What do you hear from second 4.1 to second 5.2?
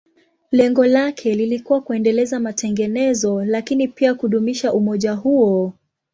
kudumisha umoja